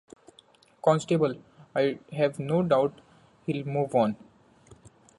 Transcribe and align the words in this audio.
Constable, 0.83 1.35
I 1.75 1.99
have 2.13 2.39
no 2.39 2.63
doubt 2.63 3.01
he'll 3.45 3.63
move 3.67 3.93
on. 3.93 4.17